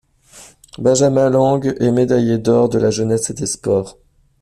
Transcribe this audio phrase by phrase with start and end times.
[0.79, 3.99] Benjamin Lang est médaillé d’Or de la Jeunesse et des Sports.